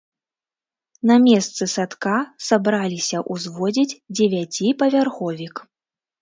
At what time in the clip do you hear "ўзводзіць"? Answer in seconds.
3.31-3.97